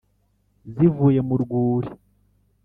zivuye 0.73 1.19
mu 1.27 1.35
rwuri 1.43 1.89